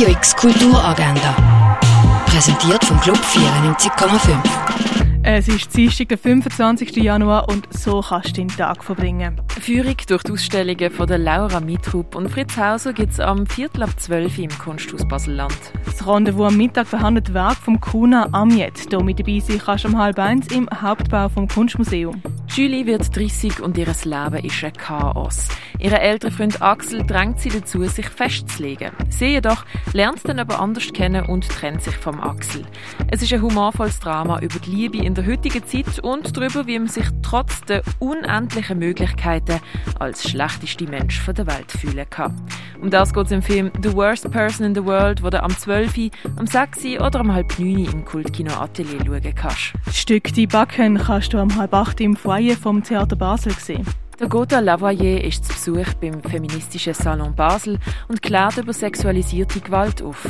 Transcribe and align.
Radio 0.00 0.16
X 0.16 0.34
Kulturagenda. 0.34 1.78
Präsentiert 2.24 2.82
vom 2.86 2.98
Club 3.02 3.18
94,5. 3.18 4.32
Es 5.22 5.46
ist 5.46 5.76
Dienstag, 5.76 6.08
der 6.08 6.16
25. 6.16 6.96
Januar 6.96 7.50
und 7.50 7.68
so 7.70 8.00
kannst 8.00 8.30
du 8.30 8.32
den 8.32 8.48
Tag 8.48 8.82
verbringen. 8.82 9.38
Führung 9.60 9.96
durch 10.06 10.22
die 10.22 10.32
Ausstellungen 10.32 10.90
von 10.90 11.06
der 11.06 11.18
Laura 11.18 11.60
Mitrup 11.60 12.14
und 12.14 12.30
Fritz 12.30 12.56
Hauser 12.56 12.94
gibt 12.94 13.12
es 13.12 13.20
am 13.20 13.44
Viertel 13.44 13.82
ab 13.82 13.90
12 13.94 14.38
Uhr 14.38 14.44
im 14.44 14.58
Kunsthaus 14.58 15.06
Baselland. 15.06 15.58
Das 15.84 16.06
Rendezvous 16.06 16.48
am 16.48 16.56
Mittag 16.56 16.90
behandelt 16.90 17.34
Werk 17.34 17.58
vom 17.58 17.78
Kuna 17.78 18.26
Amiet. 18.32 18.86
Hier 18.88 19.02
mit 19.02 19.20
dabei 19.20 19.40
sein 19.40 19.58
kannst 19.58 19.84
du 19.84 19.88
um 19.88 19.98
halb 19.98 20.18
eins 20.18 20.46
im 20.46 20.66
Hauptbau 20.80 21.28
vom 21.28 21.46
Kunstmuseum. 21.46 22.22
Julie 22.52 22.84
wird 22.84 23.16
30 23.16 23.60
und 23.60 23.78
ihr 23.78 23.86
Leben 23.86 24.44
ist 24.44 24.64
ein 24.64 24.72
Chaos. 24.72 25.46
Ihr 25.78 25.92
älterer 25.92 26.32
Freund 26.32 26.60
Axel 26.60 27.06
drängt 27.06 27.38
sie 27.38 27.48
dazu, 27.48 27.84
sich 27.84 28.08
festzulegen. 28.08 28.90
Sie 29.08 29.26
jedoch 29.26 29.64
lernt 29.92 30.28
dann 30.28 30.40
aber 30.40 30.58
anders 30.58 30.92
kennen 30.92 31.26
und 31.26 31.48
trennt 31.48 31.82
sich 31.82 31.94
vom 31.94 32.20
Axel. 32.20 32.66
Es 33.08 33.22
ist 33.22 33.32
ein 33.32 33.40
humorvolles 33.40 34.00
Drama 34.00 34.40
über 34.40 34.58
die 34.58 34.70
Liebe 34.70 34.98
in 34.98 35.14
der 35.14 35.26
heutigen 35.26 35.64
Zeit 35.64 36.00
und 36.00 36.36
darüber, 36.36 36.66
wie 36.66 36.78
man 36.80 36.88
sich 36.88 37.06
trotz 37.22 37.60
der 37.62 37.82
unendlichen 38.00 38.80
Möglichkeiten 38.80 39.60
als 40.00 40.28
schlechteste 40.28 40.86
Mensch 40.86 41.24
der 41.24 41.46
Welt 41.46 41.70
fühlen 41.70 42.10
kann. 42.10 42.34
Um 42.80 42.88
das 42.88 43.12
geht 43.12 43.26
es 43.26 43.32
im 43.32 43.42
Film 43.42 43.70
The 43.82 43.92
Worst 43.92 44.30
Person 44.30 44.64
in 44.64 44.74
the 44.74 44.84
World, 44.84 45.22
wo 45.22 45.28
du 45.28 45.42
am 45.42 45.50
12., 45.50 46.10
am 46.36 46.46
6. 46.46 46.84
oder 47.00 47.20
am 47.20 47.32
halb 47.32 47.58
9. 47.58 47.84
im 47.84 48.04
Kultkino 48.06 48.54
Atelier 48.54 49.00
schauen 49.04 49.34
kannst. 49.34 49.74
Das 49.84 49.98
Stück 49.98 50.32
«Die 50.32 50.46
Backen» 50.46 50.96
kannst 50.96 51.34
du 51.34 51.38
am 51.38 51.54
halb 51.56 51.74
8. 51.74 52.00
im 52.00 52.16
Foyer 52.16 52.56
vom 52.56 52.82
Theater 52.82 53.16
Basel 53.16 53.52
gesehen. 53.52 53.84
Der 54.18 54.28
Gotha 54.28 54.60
Lavoyer 54.60 55.22
ist 55.22 55.44
zu 55.44 55.52
Besuch 55.52 55.94
beim 56.00 56.22
feministischen 56.22 56.94
Salon 56.94 57.34
Basel 57.34 57.78
und 58.08 58.22
klärt 58.22 58.56
über 58.56 58.72
sexualisierte 58.72 59.60
Gewalt 59.60 60.00
auf. 60.02 60.26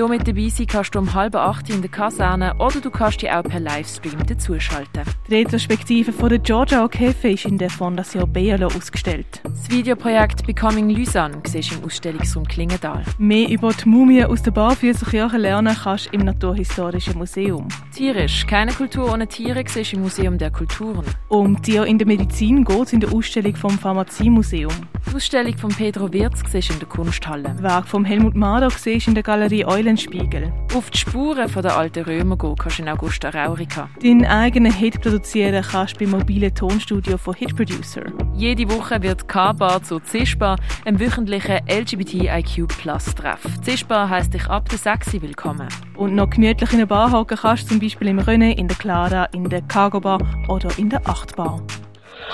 Hier 0.00 0.08
mit 0.08 0.26
dabei 0.26 0.48
sein 0.48 0.66
kannst 0.66 0.94
du 0.94 0.98
um 0.98 1.12
halb 1.12 1.34
acht 1.34 1.68
in 1.68 1.82
der 1.82 1.90
Kaserne 1.90 2.54
oder 2.54 2.80
du 2.80 2.90
kannst 2.90 3.20
dich 3.20 3.30
auch 3.30 3.42
per 3.42 3.60
Livestream 3.60 4.26
dazuschalten. 4.26 5.02
Die 5.28 5.34
Retrospektive 5.34 6.10
von 6.10 6.30
der 6.30 6.38
Georgia 6.38 6.82
O'Keeffe 6.82 7.28
ist 7.34 7.44
in 7.44 7.58
der 7.58 7.68
Fondation 7.68 8.32
Bealo 8.32 8.68
ausgestellt. 8.68 9.42
Das 9.42 9.70
Videoprojekt 9.70 10.46
Becoming 10.46 10.88
Lysan 10.88 11.42
siehst 11.46 11.72
du 11.72 11.74
im 11.74 11.84
Ausstellungsraum 11.84 12.48
Klingendal. 12.48 13.02
Mehr 13.18 13.50
über 13.50 13.74
die 13.74 13.86
Mumie 13.86 14.24
aus 14.24 14.42
der 14.42 14.52
Barfüßerkirche 14.52 15.36
lernen 15.36 15.76
kannst 15.84 16.06
du 16.06 16.10
im 16.12 16.22
Naturhistorischen 16.22 17.18
Museum. 17.18 17.68
Tierisch. 17.94 18.46
Keine 18.46 18.72
Kultur 18.72 19.12
ohne 19.12 19.26
Tiere 19.26 19.62
siehst 19.66 19.92
du 19.92 19.96
im 19.96 20.02
Museum 20.04 20.38
der 20.38 20.50
Kulturen. 20.50 21.04
Um 21.28 21.60
Tiere 21.60 21.86
in 21.86 21.98
der 21.98 22.06
Medizin 22.06 22.64
geht 22.64 22.86
es 22.86 22.94
in 22.94 23.00
der 23.00 23.12
Ausstellung 23.12 23.54
vom 23.54 23.78
Pharmaziemuseum. 23.78 24.72
Die 25.10 25.16
Ausstellung 25.16 25.58
von 25.58 25.70
Pedro 25.70 26.12
Wirz 26.12 26.40
siehst 26.50 26.70
du 26.70 26.74
in 26.74 26.78
der 26.78 26.88
Kunsthalle. 26.88 27.54
Werk 27.60 27.88
von 27.88 28.04
Helmut 28.04 28.36
Madoc 28.36 28.72
siehst 28.72 29.06
du 29.06 29.10
in 29.10 29.14
der 29.14 29.24
Galerie 29.24 29.64
Eulenspiegel. 29.90 30.52
Auf 30.74 30.90
die 30.90 30.98
Spuren 30.98 31.50
der 31.52 31.76
alten 31.76 32.04
Römer 32.04 32.38
gehen 32.38 32.54
kannst 32.56 32.78
du 32.78 32.82
in 32.82 32.88
Augusta 32.88 33.30
Raurica. 33.30 33.88
Deinen 34.00 34.24
eigenen 34.24 34.72
Hit 34.72 35.00
produzieren 35.00 35.64
kannst 35.68 36.00
du 36.00 36.04
beim 36.04 36.10
mobilen 36.10 36.54
Tonstudio 36.54 37.18
von 37.18 37.34
Hit 37.34 37.56
Producer. 37.56 38.02
Jede 38.34 38.70
Woche 38.70 39.02
wird 39.02 39.26
K-Bar 39.26 39.82
zu 39.82 39.98
CISPA, 39.98 40.54
einem 40.84 41.00
wöchentlichen 41.00 41.58
LGBTIQ 41.68 42.68
Plus 42.68 43.04
Treff. 43.16 43.40
CISPA 43.64 44.08
heisst 44.08 44.32
dich 44.32 44.46
ab 44.46 44.68
der 44.68 44.78
6 44.78 45.20
willkommen. 45.20 45.66
Und 45.96 46.14
noch 46.14 46.30
gemütlich 46.30 46.72
in 46.72 46.78
der 46.78 46.86
Bar 46.86 47.10
hocken 47.10 47.36
kannst 47.36 47.64
du 47.64 47.68
zum 47.70 47.80
Beispiel 47.80 48.06
im 48.08 48.20
René, 48.20 48.56
in 48.56 48.68
der 48.68 48.76
Clara, 48.76 49.24
in 49.32 49.48
der 49.48 49.62
Cargo 49.62 49.98
Bar 49.98 50.20
oder 50.46 50.70
in 50.78 50.88
der 50.88 51.00
8 51.08 51.34
Bar. 51.34 51.60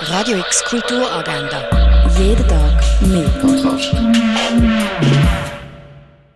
Radio 0.02 0.36
X 0.40 0.62
Kulturagenda. 0.64 1.62
Jeden 2.18 2.46
Tag 2.46 2.82
mehr. 3.00 3.30